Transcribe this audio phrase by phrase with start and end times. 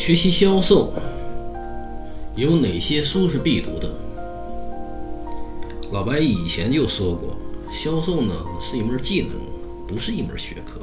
[0.00, 0.94] 学习销售
[2.34, 3.94] 有哪些书是必读的？
[5.92, 7.36] 老白以前就说过，
[7.70, 9.32] 销售呢是一门技能，
[9.86, 10.80] 不是一门学科。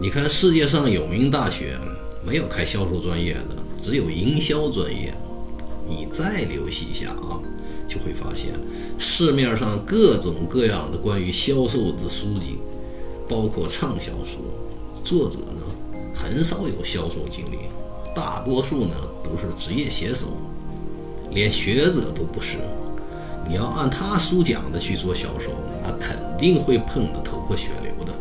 [0.00, 1.78] 你看世界上有名大学
[2.26, 5.12] 没有开销售专业的，只有营销专业。
[5.86, 7.38] 你再留意一下啊，
[7.86, 8.54] 就会发现
[8.96, 12.56] 市面上各种各样的关于销售的书籍，
[13.28, 14.38] 包括畅销书，
[15.04, 15.60] 作者呢
[16.14, 17.58] 很少有销售经历。
[18.18, 20.26] 大多数呢都是职业写手，
[21.30, 22.58] 连学者都不是。
[23.46, 28.12] 你要按他书讲的去做销售，那肯定会碰得头破血流的。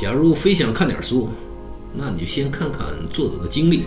[0.00, 1.30] 假如非想看点书，
[1.92, 3.86] 那你就先看看作者的经历，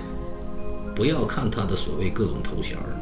[0.94, 3.00] 不要看他的所谓各种头衔儿。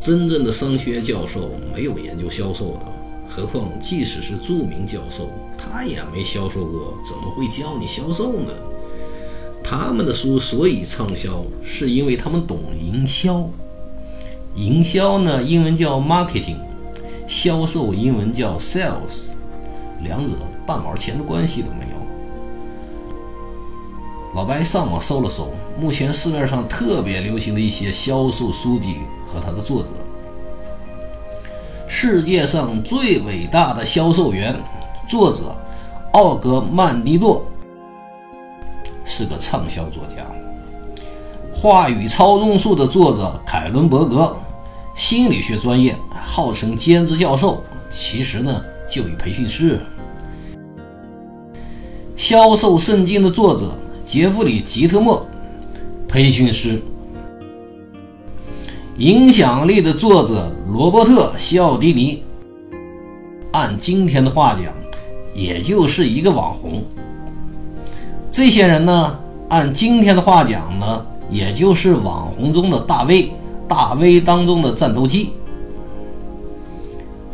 [0.00, 2.86] 真正的商学教授没有研究销售的，
[3.28, 5.28] 何况即使是著名教授，
[5.58, 8.50] 他也没销售过，怎么会教你销售呢？
[9.70, 13.48] 他们的书所以畅销，是因为他们懂营销。
[14.56, 16.56] 营销呢，英文叫 marketing，
[17.28, 19.28] 销售英文叫 sales，
[20.02, 20.32] 两者
[20.66, 22.00] 半毛钱的关系都没有。
[24.34, 29.90] 老白上网搜了搜，目前市面上特别流行的一些销售书籍和他的作者。
[31.86, 34.52] 世界上最伟大的销售员，
[35.08, 35.54] 作者
[36.14, 37.44] 奥格曼尼诺。
[39.20, 40.26] 是个畅销作家，
[41.52, 44.34] 话语操纵术的作者凯伦伯格，
[44.94, 49.78] 心理学专业，号称兼职教授，其实呢就与培训师。
[52.16, 55.26] 销售圣经的作者杰弗里吉特莫，
[56.08, 56.80] 培训师。
[58.96, 62.22] 影响力的作者罗伯特西奥迪尼，
[63.52, 64.72] 按今天的话讲，
[65.34, 66.82] 也就是一个网红。
[68.30, 69.18] 这些人呢，
[69.48, 73.32] 按今天的话讲呢，也就是网红中的大 V，
[73.66, 75.32] 大 V 当中的战斗机。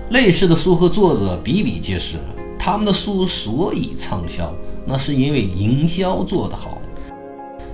[0.09, 2.17] 类似的书和作者比比皆是，
[2.59, 4.51] 他们的书所以畅销，
[4.87, 6.79] 那是因为营销做得好。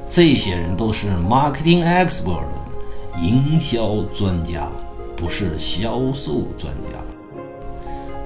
[0.08, 2.48] 这些人都是 marketing expert，
[3.22, 4.68] 营销专家，
[5.16, 6.98] 不是销售专家。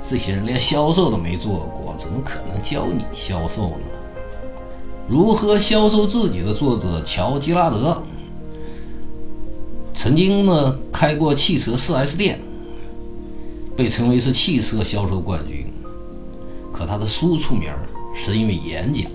[0.01, 3.96] 这些人连销售都没做过，怎么可能教你销售呢？
[5.09, 8.03] 如何销售自己的作者乔吉拉德，
[9.94, 12.41] 曾经呢开过汽车 4S 店，
[13.77, 15.65] 被称为是汽车销售冠军。
[16.72, 17.71] 可他的书出名
[18.15, 19.09] 是因为演讲。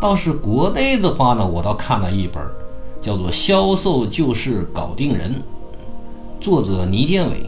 [0.00, 2.40] 倒是国内的话呢，我倒看了一本，
[3.00, 5.30] 叫做《销售就是搞定人》，
[6.40, 7.46] 作者倪建伟，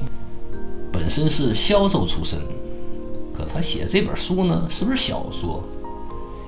[0.93, 2.39] 本身是销售出身，
[3.33, 5.63] 可他写这本书呢，是不是小说？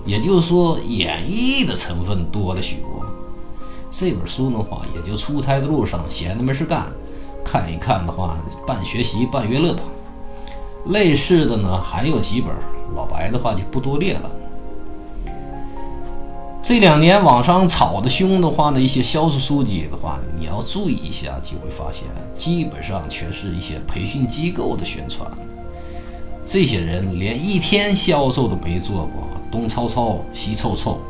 [0.06, 3.04] 也就是说，演绎的成分多了许多。
[3.90, 6.86] 这本书的话，也就出差的路上闲着没事干，
[7.44, 9.82] 看一看的话，半学习半娱乐吧。
[10.86, 12.54] 类似的呢，还有几本，
[12.94, 14.30] 老白的话就不多列了。
[16.62, 25.28] 这两年网上炒的凶的话呢，一些销售书籍的话，你要注意一下，就会发现，基本上全是一些培训机构的宣传。
[26.44, 29.28] 这些人连一天销售都没做过。
[29.56, 31.00] 东抄抄，西凑凑，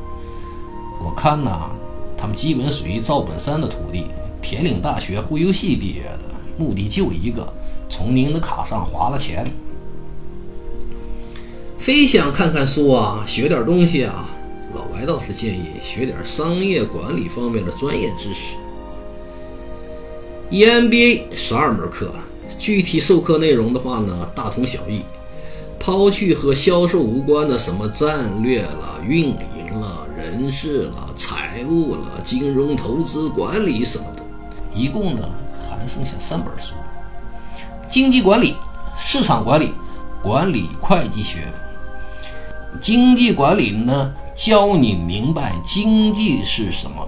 [1.03, 1.69] 我看呐，
[2.17, 4.07] 他们基本属于赵本山的徒弟，
[4.41, 6.21] 铁岭大学忽悠系毕业的，
[6.57, 7.53] 目的就一个，
[7.89, 9.45] 从您的卡上划了钱。
[11.77, 14.29] 非想看看书啊，学点东西啊，
[14.77, 18.57] 老白倒是建议学点商业管理方面的专业知识。
[20.53, 22.13] EMBA 十二门课，
[22.57, 25.03] 具体授课内容的话呢，大同小异。
[25.87, 34.23] 抛去和销售无关的什么战略了、运营了、人事了、财务了、金融投资管理什么的，
[34.75, 35.23] 一共呢
[35.71, 36.75] 还剩下三本书：
[37.89, 38.57] 经济管理、
[38.99, 39.73] 市场管理、
[40.21, 41.53] 管理会计学。
[42.81, 47.07] 经济管理呢，教你明白经济是什么；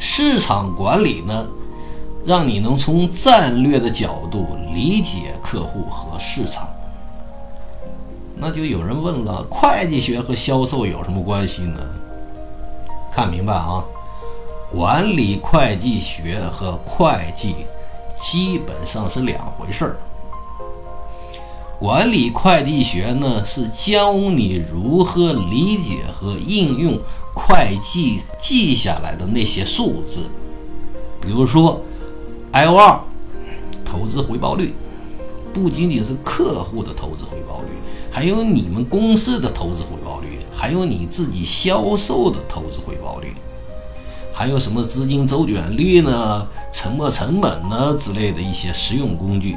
[0.00, 1.46] 市场管理呢，
[2.24, 6.68] 让你能从战略的角度理解客户和市场。
[8.40, 11.78] 那就有人问了，会计学和销售有什么关系呢？
[13.12, 13.84] 看明白啊，
[14.72, 17.66] 管理会计学和会计
[18.16, 19.96] 基本上是两回事儿。
[21.78, 26.98] 管理会计学呢，是教你如何理解和应用
[27.34, 30.30] 会计记下来的那些数字，
[31.20, 31.82] 比如说
[32.52, 33.00] L2
[33.84, 34.74] 投资回报率
[35.52, 37.68] 不仅仅是客户的投资回报率，
[38.10, 43.34] 还有你们公司的投资回报率，还有你自己销售的投资回报率，
[44.32, 49.56] 还有什么资金周转率呢、沉没成本呢之类的一些实用工具。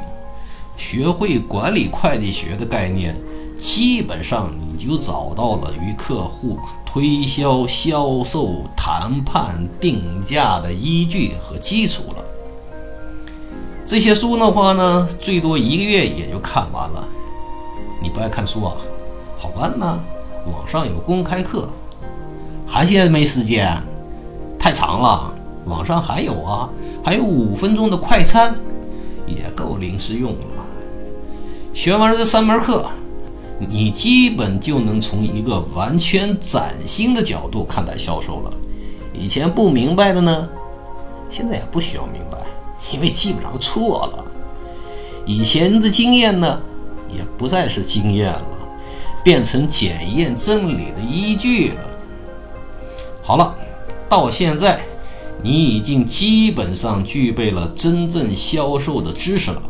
[0.76, 3.16] 学会管理会计学的概念，
[3.60, 12.24] 基本上你就找到了与客户推销、销售、谈判、定价的依据和基础了。
[13.86, 17.06] 这些书的话呢，最多一个月也就看完了。
[18.02, 18.76] 你不爱看书啊？
[19.36, 19.98] 好办呐，
[20.46, 21.68] 网上有公开课。
[22.66, 23.76] 还嫌没时间？
[24.58, 25.32] 太长了。
[25.66, 26.68] 网上还有啊，
[27.02, 28.54] 还有五分钟的快餐，
[29.26, 30.38] 也够临时用了。
[31.72, 32.86] 学完了这三门课，
[33.58, 38.52] 你基本就能从一个完全崭新的角度看待销售了。
[39.12, 40.48] 以前不明白的呢，
[41.30, 42.33] 现在也不需要明白。
[42.92, 44.24] 因为基本上错了，
[45.26, 46.60] 以前的经验呢，
[47.08, 48.58] 也不再是经验了，
[49.22, 51.90] 变成检验真理的依据了。
[53.22, 53.54] 好了，
[54.08, 54.80] 到现在，
[55.42, 59.62] 你已经基本上具备了真正销售的知识了，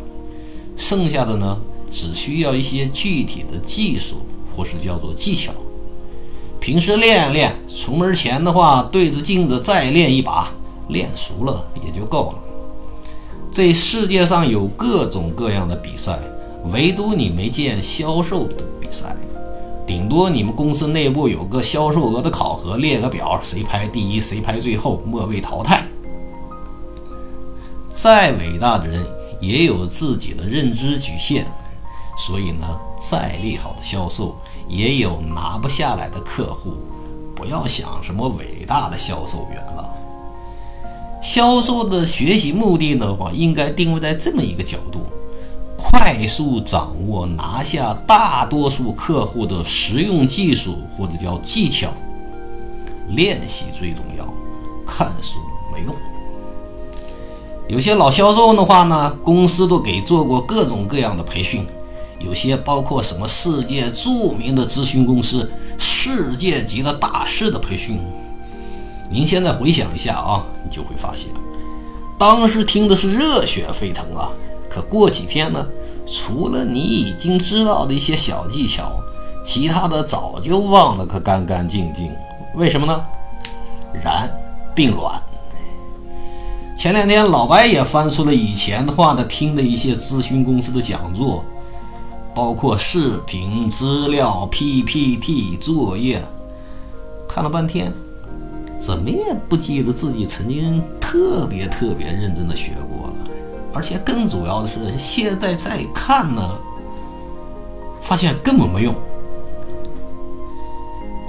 [0.75, 1.57] 剩下的呢，
[1.89, 4.25] 只需要一些具体的技术，
[4.55, 5.53] 或是叫做技巧。
[6.59, 10.51] 平时练练，出门前的话，对着镜子再练一把，
[10.89, 12.39] 练熟了也就够了。
[13.55, 16.19] 这世界上有各种各样的比赛，
[16.73, 19.15] 唯独你没见销售的比赛。
[19.87, 25.87] 顶多你们公司内部有个销售额的考核，列个表，谁排第一，谁排最后，末位淘汰。
[27.93, 29.01] 再伟大的人
[29.39, 31.45] 也有自己的认知局限，
[32.17, 32.67] 所以呢，
[32.99, 34.37] 再利好的销售
[34.67, 36.73] 也有拿不下来的客户。
[37.33, 39.94] 不要想什么伟大的销售员了。
[41.25, 45.01] 销售的学习目的的话，应该定位在这么一个角度：
[45.75, 51.91] 快速掌握拿下大多数客户的实用技术或者叫技巧。
[53.09, 54.31] 练习最重要，
[54.85, 55.39] 看书
[55.73, 55.95] 没用。
[57.67, 61.65] 有些老销售的话呢，公司都给做过各种各样的培训，
[62.19, 67.99] 有些包括什么世界著名的咨询公司、世界级的大师的培训。
[69.09, 71.29] 您现在回想一下啊，你就会发现，
[72.17, 74.29] 当时听的是热血沸腾啊。
[74.69, 75.65] 可过几天呢，
[76.05, 78.91] 除了你已经知道的一些小技巧，
[79.43, 82.11] 其他的早就忘了可干干净净。
[82.55, 83.05] 为什么呢？
[84.03, 84.29] 燃
[84.75, 85.21] 并卵。
[86.75, 91.45] 前两天老白也翻出了以前的话的，听的一些咨询公司的讲座，
[92.33, 96.21] 包括视频资料、PPT 作业，
[97.29, 97.93] 看了半天。
[98.79, 103.13] 怎么也不记得自己曾经特别特别认真的学过了，
[103.73, 106.59] 而且更主要的是，现在再看呢，
[108.01, 108.93] 发现根本没用。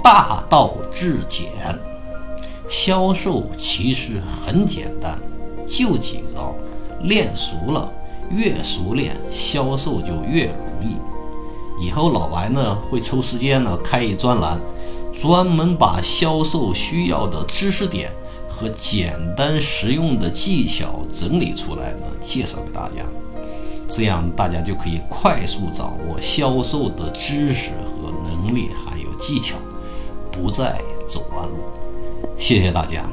[0.03, 1.47] 大道至简，
[2.69, 5.17] 销售其实很简单，
[5.65, 6.55] 就几招，
[7.01, 7.91] 练熟了，
[8.29, 10.97] 越熟练，销售就越容易。
[11.79, 14.59] 以后老白呢会抽时间呢开一专栏。
[15.21, 18.11] 专门把销售需要的知识点
[18.47, 23.03] 和简单实用的技巧整理出来呢，介绍给大家，
[23.87, 29.55] 这样大家就可以快速掌握销售的知识和能力，还有技巧，
[30.31, 31.57] 不再走弯路。
[32.37, 33.03] 谢谢大家。